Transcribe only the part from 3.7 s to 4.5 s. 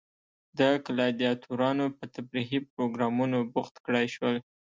کړای شول.